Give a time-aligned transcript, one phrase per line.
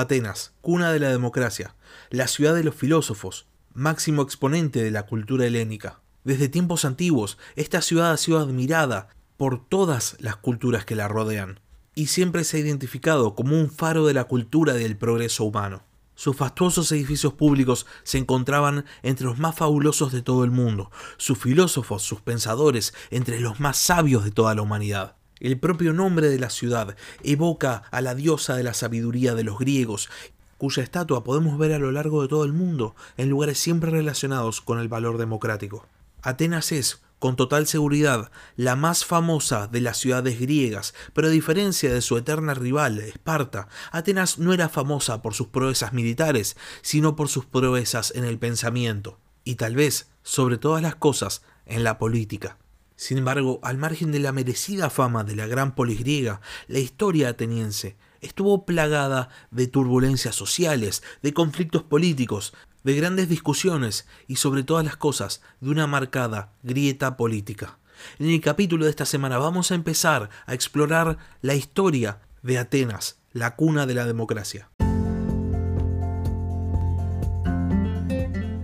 [0.00, 1.76] Atenas, cuna de la democracia,
[2.10, 6.00] la ciudad de los filósofos, máximo exponente de la cultura helénica.
[6.24, 11.60] Desde tiempos antiguos, esta ciudad ha sido admirada por todas las culturas que la rodean,
[11.94, 15.84] y siempre se ha identificado como un faro de la cultura y del progreso humano.
[16.16, 21.38] Sus fastuosos edificios públicos se encontraban entre los más fabulosos de todo el mundo, sus
[21.38, 25.16] filósofos, sus pensadores, entre los más sabios de toda la humanidad.
[25.44, 29.58] El propio nombre de la ciudad evoca a la diosa de la sabiduría de los
[29.58, 30.08] griegos,
[30.56, 34.62] cuya estatua podemos ver a lo largo de todo el mundo, en lugares siempre relacionados
[34.62, 35.86] con el valor democrático.
[36.22, 41.92] Atenas es, con total seguridad, la más famosa de las ciudades griegas, pero a diferencia
[41.92, 47.28] de su eterna rival, Esparta, Atenas no era famosa por sus proezas militares, sino por
[47.28, 52.56] sus proezas en el pensamiento, y tal vez, sobre todas las cosas, en la política.
[52.96, 57.30] Sin embargo, al margen de la merecida fama de la gran polis griega, la historia
[57.30, 64.84] ateniense estuvo plagada de turbulencias sociales, de conflictos políticos, de grandes discusiones y sobre todas
[64.84, 67.78] las cosas de una marcada grieta política.
[68.18, 73.18] En el capítulo de esta semana vamos a empezar a explorar la historia de Atenas,
[73.32, 74.70] la cuna de la democracia.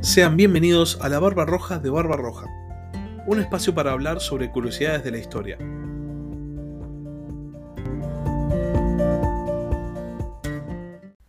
[0.00, 2.46] Sean bienvenidos a la Barba Roja de Barba Roja
[3.26, 5.58] un espacio para hablar sobre curiosidades de la historia.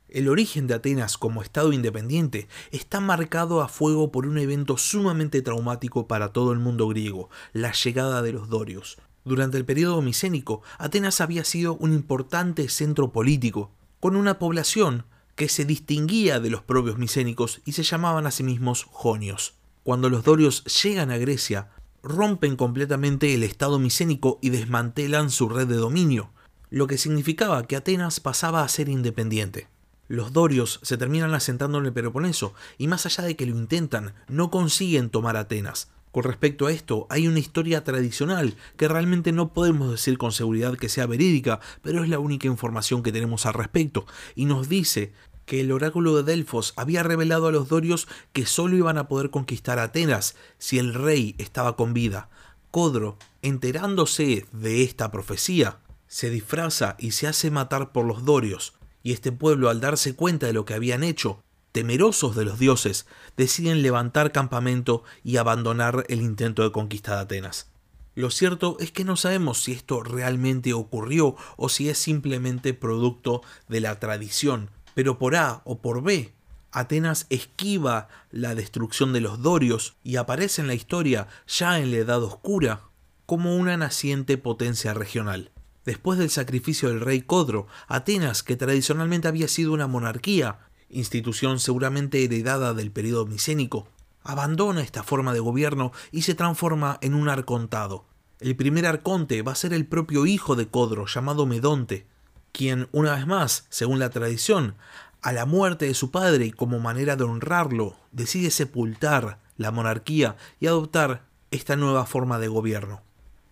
[0.07, 5.41] El origen de Atenas como Estado independiente está marcado a fuego por un evento sumamente
[5.41, 8.97] traumático para todo el mundo griego, la llegada de los dorios.
[9.23, 15.05] Durante el periodo micénico, Atenas había sido un importante centro político, con una población
[15.35, 19.55] que se distinguía de los propios micénicos y se llamaban a sí mismos jonios.
[19.83, 21.69] Cuando los dorios llegan a Grecia,
[22.03, 26.31] rompen completamente el Estado micénico y desmantelan su red de dominio,
[26.69, 29.67] lo que significaba que Atenas pasaba a ser independiente.
[30.07, 34.13] Los dorios se terminan asentando en el Peloponeso y más allá de que lo intentan,
[34.27, 35.89] no consiguen tomar Atenas.
[36.11, 40.75] Con respecto a esto, hay una historia tradicional que realmente no podemos decir con seguridad
[40.75, 44.05] que sea verídica, pero es la única información que tenemos al respecto,
[44.35, 45.13] y nos dice
[45.45, 49.29] que el oráculo de Delfos había revelado a los dorios que solo iban a poder
[49.29, 52.29] conquistar Atenas si el rey estaba con vida.
[52.71, 59.13] Codro, enterándose de esta profecía, se disfraza y se hace matar por los dorios, y
[59.13, 61.41] este pueblo al darse cuenta de lo que habían hecho,
[61.71, 63.05] temerosos de los dioses,
[63.37, 67.71] deciden levantar campamento y abandonar el intento de conquista de Atenas.
[68.13, 73.41] Lo cierto es que no sabemos si esto realmente ocurrió o si es simplemente producto
[73.69, 76.33] de la tradición, pero por A o por B,
[76.71, 81.97] Atenas esquiva la destrucción de los dorios y aparece en la historia, ya en la
[81.97, 82.83] Edad Oscura,
[83.25, 85.51] como una naciente potencia regional.
[85.85, 90.59] Después del sacrificio del rey Codro, Atenas, que tradicionalmente había sido una monarquía,
[90.89, 93.87] institución seguramente heredada del periodo micénico,
[94.23, 98.05] abandona esta forma de gobierno y se transforma en un arcontado.
[98.39, 102.07] El primer arconte va a ser el propio hijo de Codro, llamado Medonte,
[102.51, 104.75] quien, una vez más, según la tradición,
[105.21, 110.35] a la muerte de su padre y como manera de honrarlo, decide sepultar la monarquía
[110.59, 113.01] y adoptar esta nueva forma de gobierno.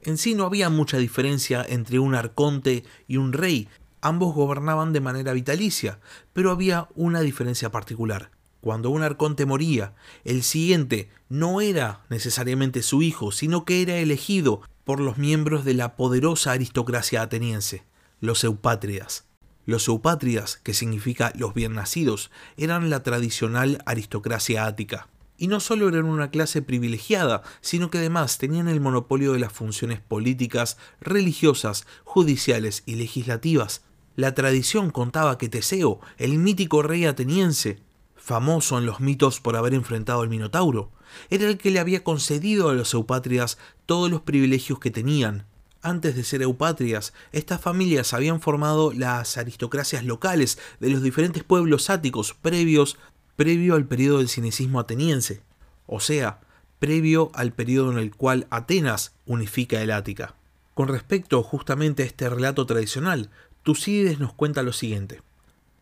[0.02, 3.68] En sí no había mucha diferencia entre un arconte y un rey,
[4.02, 6.00] ambos gobernaban de manera vitalicia,
[6.34, 8.32] pero había una diferencia particular.
[8.62, 9.94] Cuando un arconte moría,
[10.26, 15.76] el siguiente no era necesariamente su hijo, sino que era elegido por los miembros de
[15.76, 17.84] la poderosa aristocracia ateniense
[18.22, 19.26] los eupátridas.
[19.66, 25.10] Los eupátridas, que significa los bien nacidos, eran la tradicional aristocracia ática.
[25.38, 29.54] Y no solo eran una clase privilegiada, sino que además tenían el monopolio de las
[29.54, 33.84] funciones políticas, religiosas, judiciales y legislativas.
[34.16, 37.80] La tradición contaba que Teseo, el mítico rey ateniense,
[38.16, 40.92] famoso en los mitos por haber enfrentado al Minotauro,
[41.30, 45.46] era el que le había concedido a los eupátridas todos los privilegios que tenían,
[45.82, 51.90] antes de ser eupatrias, estas familias habían formado las aristocracias locales de los diferentes pueblos
[51.90, 52.98] áticos previos,
[53.36, 55.42] previo al periodo del cinecismo ateniense,
[55.88, 56.42] o sea,
[56.80, 60.36] previo al periodo en el cual Atenas unifica el Ática.
[60.74, 63.30] Con respecto justamente a este relato tradicional,
[63.64, 65.22] Tucídides nos cuenta lo siguiente.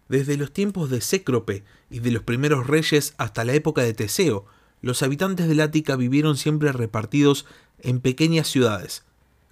[0.10, 4.46] Desde los tiempos de Cécrope y de los primeros reyes hasta la época de Teseo,
[4.82, 7.46] los habitantes del Ática vivieron siempre repartidos
[7.80, 9.04] en pequeñas ciudades,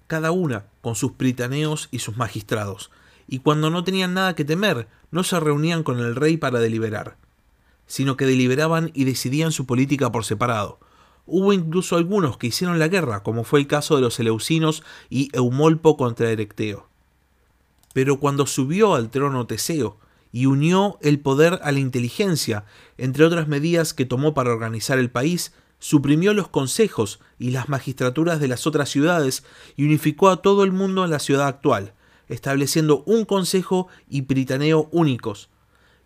[0.06, 2.90] cada una con sus pritaneos y sus magistrados,
[3.28, 7.16] y cuando no tenían nada que temer, no se reunían con el rey para deliberar,
[7.86, 10.78] sino que deliberaban y decidían su política por separado.
[11.26, 15.28] Hubo incluso algunos que hicieron la guerra, como fue el caso de los Eleusinos y
[15.32, 16.88] Eumolpo contra Erecteo.
[17.92, 19.98] Pero cuando subió al trono Teseo,
[20.36, 22.64] y unió el poder a la inteligencia,
[22.98, 28.40] entre otras medidas que tomó para organizar el país, suprimió los consejos y las magistraturas
[28.40, 29.44] de las otras ciudades
[29.76, 31.94] y unificó a todo el mundo en la ciudad actual,
[32.28, 35.48] estableciendo un consejo y pritaneo únicos.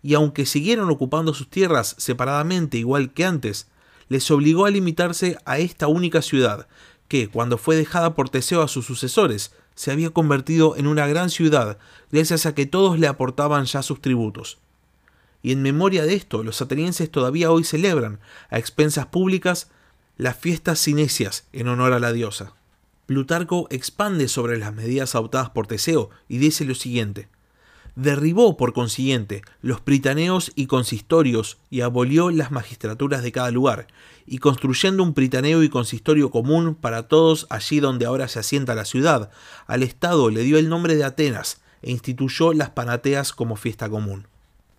[0.03, 3.67] Y aunque siguieron ocupando sus tierras separadamente igual que antes,
[4.09, 6.67] les obligó a limitarse a esta única ciudad,
[7.07, 11.29] que, cuando fue dejada por Teseo a sus sucesores, se había convertido en una gran
[11.29, 11.77] ciudad,
[12.11, 14.59] gracias a que todos le aportaban ya sus tributos.
[15.43, 19.69] Y en memoria de esto, los atenienses todavía hoy celebran, a expensas públicas,
[20.17, 22.53] las fiestas cinesias en honor a la diosa.
[23.07, 27.27] Plutarco expande sobre las medidas adoptadas por Teseo y dice lo siguiente:
[27.95, 33.87] Derribó, por consiguiente, los pritaneos y consistorios y abolió las magistraturas de cada lugar,
[34.25, 38.85] y construyendo un pritaneo y consistorio común para todos allí donde ahora se asienta la
[38.85, 39.29] ciudad,
[39.67, 44.27] al Estado le dio el nombre de Atenas e instituyó las panateas como fiesta común.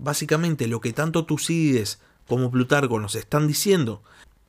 [0.02, 4.02] Básicamente lo que tanto Tucídides como Plutarco nos están diciendo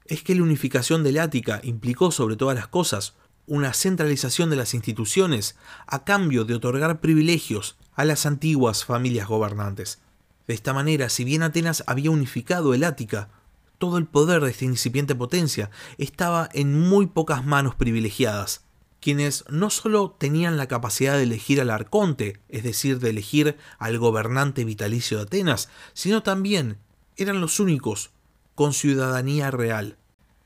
[0.08, 3.14] es que la unificación del Ática implicó sobre todas las cosas
[3.46, 5.56] una centralización de las instituciones
[5.86, 10.02] a cambio de otorgar privilegios a las antiguas familias gobernantes.
[10.48, 13.30] De esta manera, si bien Atenas había unificado el Ática,
[13.78, 15.70] todo el poder de esta incipiente potencia
[16.00, 18.63] estaba en muy pocas manos privilegiadas,
[19.04, 23.98] quienes no solo tenían la capacidad de elegir al arconte, es decir, de elegir al
[24.00, 26.78] gobernante vitalicio de Atenas, sino también
[27.18, 28.12] eran los únicos
[28.56, 29.98] con ciudadanía real.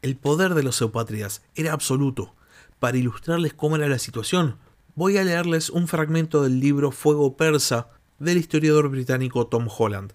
[0.02, 2.34] El poder de los eupátridas era absoluto.
[2.80, 4.58] Para ilustrarles cómo era la situación,
[4.96, 10.14] voy a leerles un fragmento del libro Fuego Persa del historiador británico Tom Holland.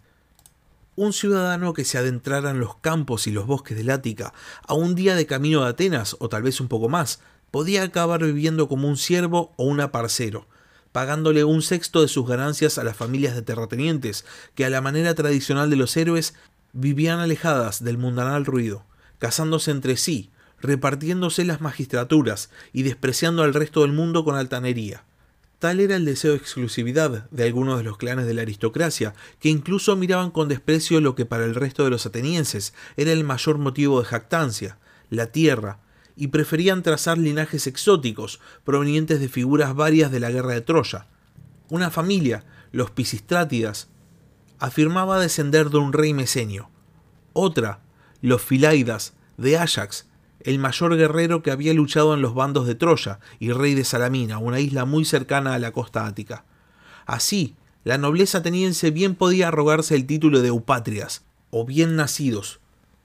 [0.96, 4.34] Un ciudadano que se adentrara en los campos y los bosques del Ática
[4.66, 7.20] a un día de camino de Atenas, o tal vez un poco más,
[7.52, 10.48] podía acabar viviendo como un siervo o un aparcero,
[10.90, 14.24] pagándole un sexto de sus ganancias a las familias de terratenientes,
[14.56, 16.34] que a la manera tradicional de los héroes
[16.72, 18.84] vivían alejadas del mundanal ruido,
[19.18, 25.04] casándose entre sí, repartiéndose las magistraturas y despreciando al resto del mundo con altanería.
[25.58, 29.50] Tal era el deseo de exclusividad de algunos de los clanes de la aristocracia, que
[29.50, 33.58] incluso miraban con desprecio lo que para el resto de los atenienses era el mayor
[33.58, 34.78] motivo de jactancia,
[35.10, 35.78] la tierra,
[36.16, 41.06] y preferían trazar linajes exóticos provenientes de figuras varias de la guerra de Troya.
[41.68, 43.88] Una familia, los Pisistrátidas,
[44.58, 46.70] afirmaba descender de un rey mesenio.
[47.32, 47.80] Otra,
[48.20, 50.06] los Filaidas, de Ajax,
[50.40, 54.38] el mayor guerrero que había luchado en los bandos de Troya y rey de Salamina,
[54.38, 56.44] una isla muy cercana a la costa ática.
[57.06, 62.60] Así, la nobleza ateniense bien podía arrogarse el título de Eupatrias, o bien nacidos,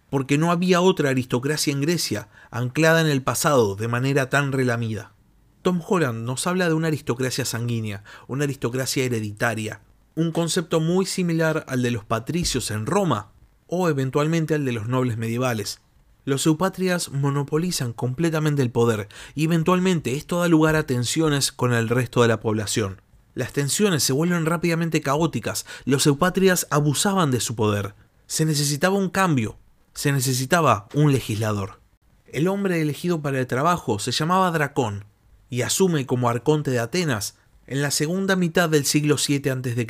[0.09, 5.13] porque no había otra aristocracia en Grecia anclada en el pasado de manera tan relamida.
[5.61, 9.81] Tom Holland nos habla de una aristocracia sanguínea, una aristocracia hereditaria,
[10.15, 13.31] un concepto muy similar al de los patricios en Roma,
[13.67, 15.81] o eventualmente al de los nobles medievales.
[16.23, 21.89] Los eupatrias monopolizan completamente el poder y eventualmente esto da lugar a tensiones con el
[21.89, 23.01] resto de la población.
[23.33, 27.93] Las tensiones se vuelven rápidamente caóticas, los eupatrias abusaban de su poder.
[28.25, 29.57] Se necesitaba un cambio,
[29.97, 31.81] se necesitaba un legislador.
[32.27, 35.05] El hombre elegido para el trabajo se llamaba Dracón
[35.49, 37.35] y asume como arconte de Atenas
[37.65, 39.87] en la segunda mitad del siglo VII a.C.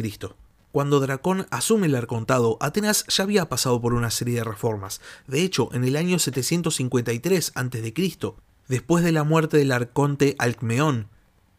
[0.71, 5.01] Cuando Dracón asume el arcontado, Atenas ya había pasado por una serie de reformas.
[5.27, 8.33] De hecho, en el año 753 a.C.,
[8.69, 11.09] después de la muerte del arconte Alcmeón,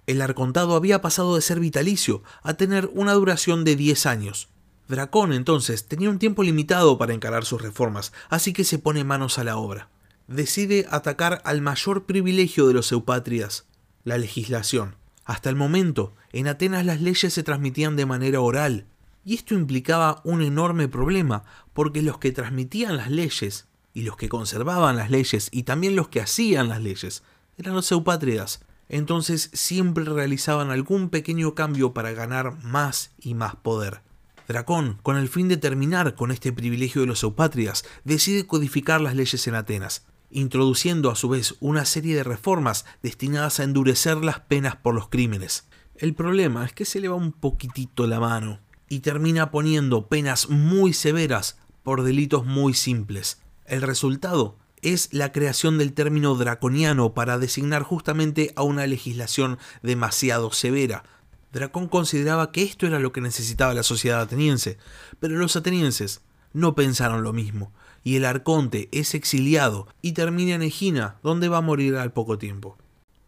[0.07, 4.49] el arcontado había pasado de ser vitalicio a tener una duración de 10 años.
[4.89, 9.39] Dracón entonces tenía un tiempo limitado para encarar sus reformas, así que se pone manos
[9.39, 9.91] a la obra.
[10.27, 13.67] Decide atacar al mayor privilegio de los eupátridas,
[14.05, 14.97] la legislación.
[15.27, 18.87] Hasta el momento, en Atenas las leyes se transmitían de manera oral,
[19.27, 24.31] y esto implicaba un enorme problema, porque los que transmitían las leyes, y los que
[24.31, 27.23] conservaban las leyes, y también los que hacían las leyes,
[27.59, 28.61] eran los eupátridas.
[28.89, 34.01] Entonces siempre realizaban algún pequeño cambio para ganar más y más poder.
[34.49, 39.15] Dracón, con el fin de terminar con este privilegio de los eupátridas, decide codificar las
[39.15, 44.41] leyes en Atenas, introduciendo a su vez una serie de reformas destinadas a endurecer las
[44.41, 45.69] penas por los crímenes.
[45.97, 50.49] El problema es que se le va un poquitito la mano y termina poniendo penas
[50.49, 53.43] muy severas por delitos muy simples.
[53.67, 60.53] El resultado es la creación del término draconiano para designar justamente a una legislación demasiado
[60.53, 61.05] severa.
[61.53, 64.79] Dracón consideraba que esto era lo que necesitaba la sociedad ateniense,
[65.19, 66.21] pero los atenienses
[66.53, 67.73] no pensaron lo mismo,
[68.05, 72.39] y el arconte es exiliado y termina en Egina, donde va a morir al poco
[72.39, 72.77] tiempo.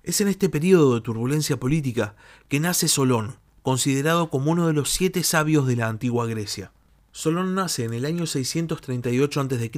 [0.03, 2.15] Es en este periodo de turbulencia política
[2.49, 6.73] que nace Solón, considerado como uno de los siete sabios de la antigua Grecia.
[7.12, 9.71] Solón nace en el año 638 a.C.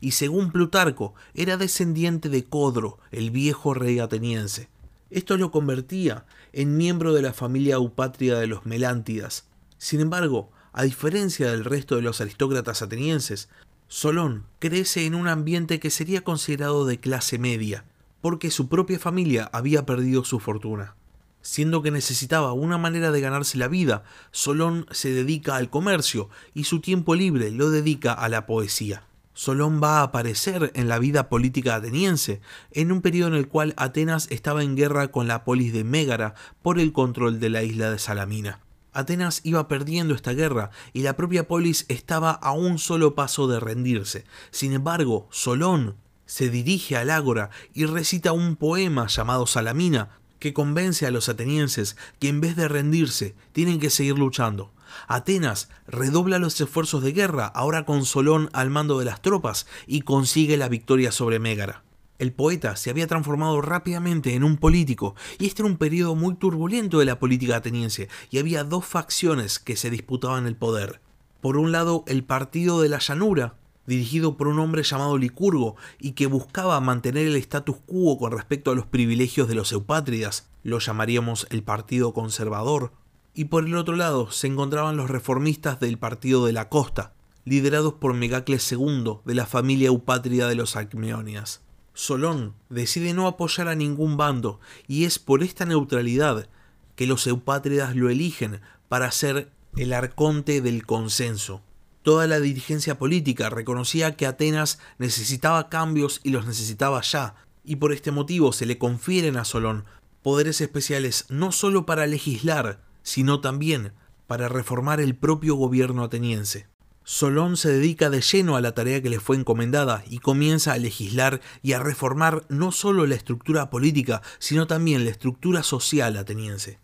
[0.00, 4.68] y según Plutarco era descendiente de Codro, el viejo rey ateniense.
[5.10, 9.46] Esto lo convertía en miembro de la familia eupátria de los Melántidas.
[9.78, 13.48] Sin embargo, a diferencia del resto de los aristócratas atenienses,
[13.88, 17.84] Solón crece en un ambiente que sería considerado de clase media,
[18.20, 20.94] porque su propia familia había perdido su fortuna.
[21.40, 26.64] Siendo que necesitaba una manera de ganarse la vida, Solón se dedica al comercio y
[26.64, 29.04] su tiempo libre lo dedica a la poesía.
[29.38, 32.40] Solón va a aparecer en la vida política ateniense,
[32.72, 36.34] en un periodo en el cual Atenas estaba en guerra con la polis de Mégara
[36.60, 38.58] por el control de la isla de Salamina.
[38.92, 43.60] Atenas iba perdiendo esta guerra y la propia polis estaba a un solo paso de
[43.60, 44.24] rendirse.
[44.50, 45.94] Sin embargo, Solón
[46.26, 51.96] se dirige al ágora y recita un poema llamado Salamina que convence a los atenienses
[52.18, 54.72] que en vez de rendirse tienen que seguir luchando.
[55.06, 60.02] Atenas redobla los esfuerzos de guerra, ahora con Solón al mando de las tropas, y
[60.02, 61.82] consigue la victoria sobre Mégara.
[62.18, 66.34] El poeta se había transformado rápidamente en un político, y este era un periodo muy
[66.34, 71.00] turbulento de la política ateniense, y había dos facciones que se disputaban el poder.
[71.40, 73.54] Por un lado, el Partido de la Llanura,
[73.88, 78.70] dirigido por un hombre llamado Licurgo, y que buscaba mantener el status quo con respecto
[78.70, 82.92] a los privilegios de los eupátridas, lo llamaríamos el Partido Conservador,
[83.34, 87.14] y por el otro lado se encontraban los reformistas del Partido de la Costa,
[87.46, 91.62] liderados por Megacles II de la familia eupátrida de los Alcmeonias.
[91.94, 96.48] Solón decide no apoyar a ningún bando y es por esta neutralidad
[96.94, 101.62] que los eupátridas lo eligen para ser el arconte del consenso.
[102.02, 107.92] Toda la dirigencia política reconocía que Atenas necesitaba cambios y los necesitaba ya, y por
[107.92, 109.84] este motivo se le confieren a Solón
[110.22, 113.92] poderes especiales no solo para legislar, sino también
[114.26, 116.66] para reformar el propio gobierno ateniense.
[117.04, 120.78] Solón se dedica de lleno a la tarea que le fue encomendada y comienza a
[120.78, 126.78] legislar y a reformar no solo la estructura política, sino también la estructura social ateniense.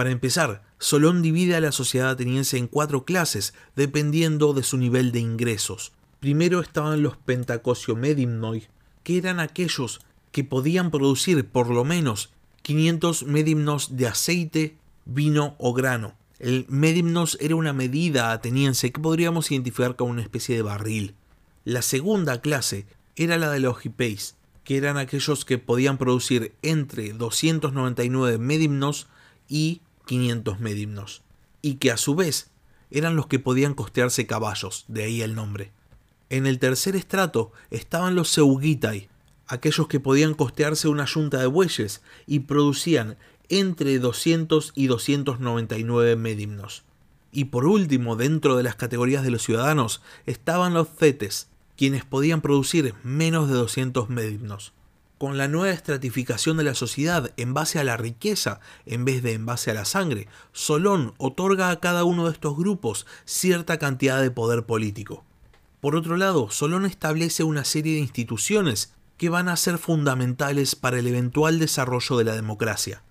[0.00, 5.12] Para empezar, Solón divide a la sociedad ateniense en cuatro clases, dependiendo de su nivel
[5.12, 5.92] de ingresos.
[6.20, 8.66] Primero estaban los pentacosiomedimnoi,
[9.02, 10.00] que eran aquellos
[10.32, 16.14] que podían producir por lo menos 500 medimnos de aceite, vino o grano.
[16.38, 21.14] El medimnos era una medida ateniense que podríamos identificar como una especie de barril.
[21.66, 27.12] La segunda clase era la de los hipeis, que eran aquellos que podían producir entre
[27.12, 29.06] 299 medimnos
[29.46, 31.22] y 500 medimnos,
[31.62, 32.50] y que a su vez
[32.90, 35.70] eran los que podían costearse caballos, de ahí el nombre.
[36.30, 39.08] En el tercer estrato estaban los seugitai,
[39.46, 46.82] aquellos que podían costearse una yunta de bueyes y producían entre 200 y 299 medimnos.
[47.30, 52.40] Y por último, dentro de las categorías de los ciudadanos, estaban los cetes, quienes podían
[52.40, 54.72] producir menos de 200 medimnos.
[55.20, 59.34] Con la nueva estratificación de la sociedad en base a la riqueza en vez de
[59.34, 64.22] en base a la sangre, Solón otorga a cada uno de estos grupos cierta cantidad
[64.22, 65.22] de poder político.
[65.82, 70.98] Por otro lado, Solón establece una serie de instituciones que van a ser fundamentales para
[70.98, 73.02] el eventual desarrollo de la democracia.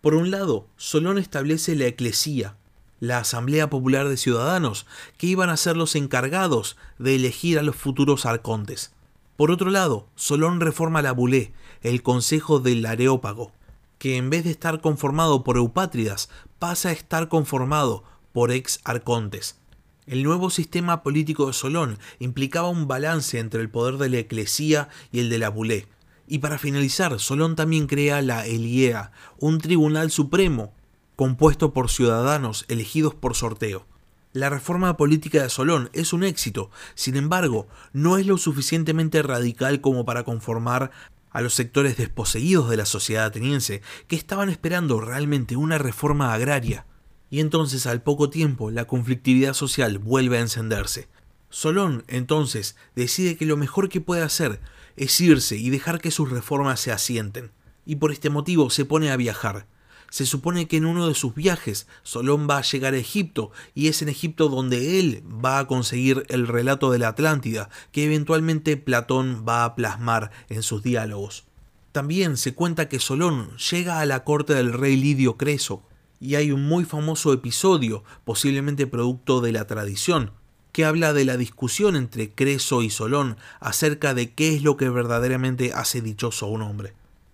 [0.00, 2.56] Por un lado, Solón establece la Eclesía,
[2.98, 4.84] la Asamblea Popular de Ciudadanos,
[5.16, 8.92] que iban a ser los encargados de elegir a los futuros arcontes.
[9.36, 13.52] Por otro lado, Solón reforma la Bulé, el Consejo del Areópago,
[13.98, 19.58] que en vez de estar conformado por eupátridas, pasa a estar conformado por ex arcontes.
[20.06, 24.88] El nuevo sistema político de Solón implicaba un balance entre el poder de la Eclesía
[25.12, 25.86] y el de la Bulé,
[26.26, 30.72] y para finalizar, Solón también crea la Eliea, un tribunal supremo
[31.14, 33.86] compuesto por ciudadanos elegidos por sorteo.
[34.32, 39.82] La reforma política de Solón es un éxito, sin embargo, no es lo suficientemente radical
[39.82, 40.90] como para conformar
[41.32, 46.86] a los sectores desposeídos de la sociedad ateniense, que estaban esperando realmente una reforma agraria.
[47.28, 51.08] Y entonces al poco tiempo la conflictividad social vuelve a encenderse.
[51.50, 54.62] Solón entonces decide que lo mejor que puede hacer
[54.96, 57.50] es irse y dejar que sus reformas se asienten,
[57.84, 59.66] y por este motivo se pone a viajar.
[60.12, 63.88] Se supone que en uno de sus viajes Solón va a llegar a Egipto y
[63.88, 68.76] es en Egipto donde él va a conseguir el relato de la Atlántida que eventualmente
[68.76, 71.44] Platón va a plasmar en sus diálogos.
[71.92, 75.82] También se cuenta que Solón llega a la corte del rey Lidio Creso
[76.20, 80.32] y hay un muy famoso episodio, posiblemente producto de la tradición,
[80.72, 84.90] que habla de la discusión entre Creso y Solón acerca de qué es lo que
[84.90, 86.92] verdaderamente hace dichoso a un hombre.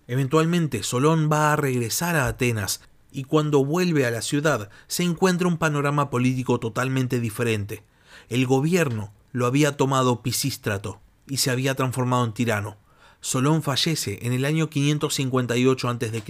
[0.09, 5.47] Eventualmente Solón va a regresar a Atenas y cuando vuelve a la ciudad se encuentra
[5.47, 7.83] un panorama político totalmente diferente.
[8.27, 12.77] El gobierno lo había tomado Pisístrato y se había transformado en tirano.
[13.21, 16.23] Solón fallece en el año 558 a.C.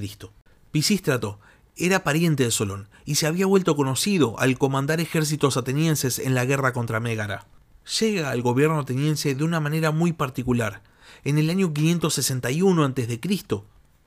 [0.72, 1.40] Pisístrato
[1.78, 6.44] era pariente de Solón y se había vuelto conocido al comandar ejércitos atenienses en la
[6.44, 7.48] guerra contra Mégara.
[8.02, 10.82] Llega al gobierno ateniense de una manera muy particular.
[11.24, 13.20] En el año 561 a.C.,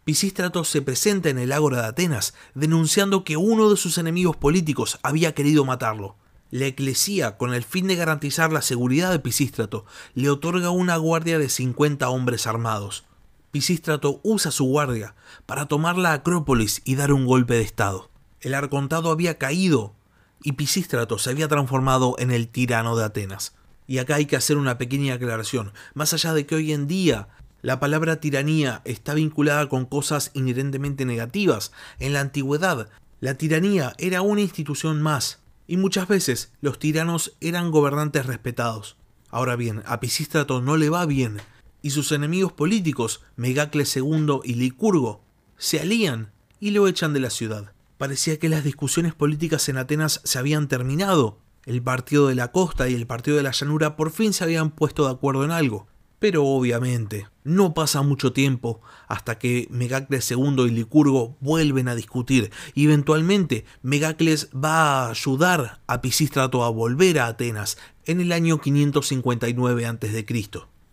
[0.04, 4.99] Pisístrato se presenta en el Ágora de Atenas denunciando que uno de sus enemigos políticos
[5.02, 6.16] había querido matarlo.
[6.50, 11.38] La Eclesía, con el fin de garantizar la seguridad de Pisístrato, le otorga una guardia
[11.38, 13.04] de 50 hombres armados.
[13.52, 15.14] Pisístrato usa su guardia
[15.47, 18.11] para tomar la Acrópolis y dar un golpe de Estado.
[18.40, 19.94] El arcontado había caído
[20.42, 23.54] y Pisístrato se había transformado en el tirano de Atenas.
[23.87, 25.73] Y acá hay que hacer una pequeña aclaración.
[25.95, 27.29] Más allá de que hoy en día
[27.62, 31.71] la palabra tiranía está vinculada con cosas inherentemente negativas.
[32.01, 32.89] En la antigüedad,
[33.21, 38.97] la tiranía era una institución más, y muchas veces los tiranos eran gobernantes respetados.
[39.31, 41.41] Ahora bien, a Pisístrato no le va bien,
[41.83, 45.23] y sus enemigos políticos, Megacles II y Licurgo,
[45.57, 47.73] se alían y lo echan de la ciudad.
[47.97, 51.39] Parecía que las discusiones políticas en Atenas se habían terminado.
[51.64, 54.71] El partido de la costa y el partido de la llanura por fin se habían
[54.71, 55.87] puesto de acuerdo en algo.
[56.19, 62.50] Pero obviamente, no pasa mucho tiempo hasta que Megacles II y Licurgo vuelven a discutir
[62.75, 68.61] y eventualmente Megacles va a ayudar a Pisístrato a volver a Atenas en el año
[68.61, 70.26] 559 a.C.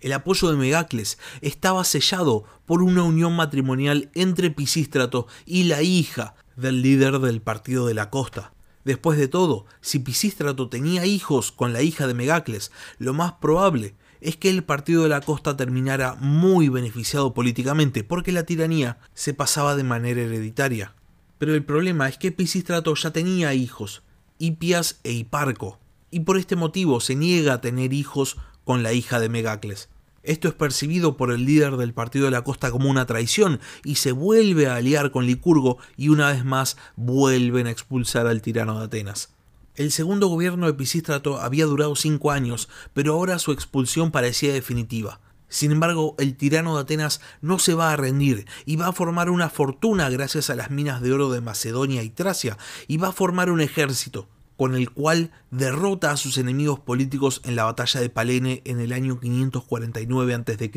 [0.01, 6.35] El apoyo de Megacles estaba sellado por una unión matrimonial entre Pisístrato y la hija
[6.55, 8.53] del líder del partido de la costa.
[8.86, 13.95] Después de todo, si Pisístrato tenía hijos con la hija de Megacles, lo más probable
[14.21, 19.33] es que el partido de la costa terminara muy beneficiado políticamente, porque la tiranía se
[19.33, 20.93] pasaba de manera hereditaria.
[21.38, 24.03] Pero el problema es que Pisístrato ya tenía hijos,
[24.39, 25.79] Hipias e Hiparco,
[26.12, 29.89] y por este motivo se niega a tener hijos con la hija de Megacles.
[30.23, 33.96] Esto es percibido por el líder del partido de la costa como una traición y
[33.96, 38.79] se vuelve a aliar con Licurgo y una vez más vuelven a expulsar al tirano
[38.79, 39.33] de Atenas.
[39.75, 45.22] El segundo gobierno de Pisístrato había durado cinco años, pero ahora su expulsión parecía definitiva.
[45.48, 49.29] Sin embargo, el tirano de Atenas no se va a rendir y va a formar
[49.29, 53.13] una fortuna gracias a las minas de oro de Macedonia y Tracia y va a
[53.13, 54.27] formar un ejército
[54.59, 58.91] con el cual derrota a sus enemigos políticos en la batalla de Palene en el
[58.91, 60.72] año 549 a.C.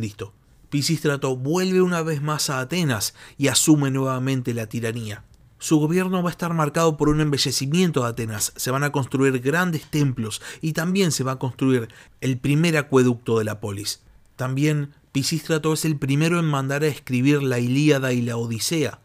[0.70, 5.24] Pisístrato vuelve una vez más a Atenas y asume nuevamente la tiranía.
[5.58, 9.40] Su gobierno va a estar marcado por un embellecimiento de Atenas, se van a construir
[9.40, 11.88] grandes templos y también se va a construir
[12.20, 14.04] el primer acueducto de la polis.
[14.36, 19.01] También Pisístrato es el primero en mandar a escribir la Ilíada y la Odisea,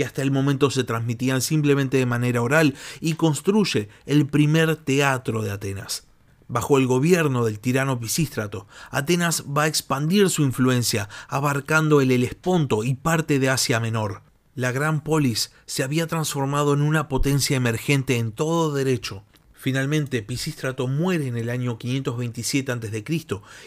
[0.00, 5.42] que hasta el momento se transmitían simplemente de manera oral, y construye el primer teatro
[5.42, 6.06] de Atenas.
[6.48, 12.82] Bajo el gobierno del tirano Pisístrato, Atenas va a expandir su influencia, abarcando el Helesponto
[12.82, 14.22] y parte de Asia Menor
[14.54, 19.24] la gran polis se había transformado en una potencia emergente en todo derecho.
[19.60, 23.04] Finalmente, Pisístrato muere en el año 527 a.C.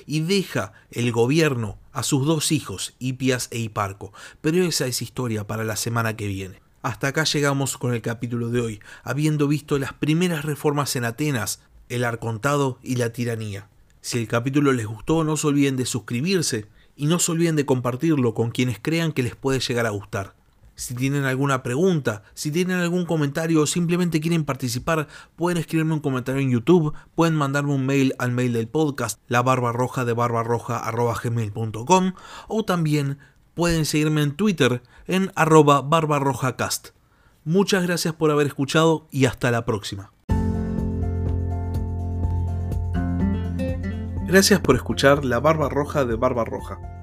[0.08, 5.46] y deja el gobierno a sus dos hijos, Hipias e Hiparco, pero esa es historia
[5.46, 6.64] para la semana que viene.
[6.82, 11.62] Hasta acá llegamos con el capítulo de hoy, habiendo visto las primeras reformas en Atenas,
[11.90, 13.70] el arcontado y la tiranía.
[14.02, 17.68] Si el capítulo les gustó, no se olviden de suscribirse y no se olviden de
[17.68, 20.34] compartirlo con quienes crean que les puede llegar a gustar.
[20.76, 26.00] Si tienen alguna pregunta, si tienen algún comentario o simplemente quieren participar, pueden escribirme un
[26.00, 30.14] comentario en YouTube, pueden mandarme un mail al mail del podcast, la barba roja de
[30.14, 32.14] barbarroja.gmail.com
[32.48, 33.20] o también
[33.54, 36.90] pueden seguirme en Twitter en arroba barbarrojacast.
[37.46, 40.12] Muchas gracias por haber escuchado y hasta la próxima.
[44.26, 47.03] Gracias por escuchar La Barba Roja de Barba Roja.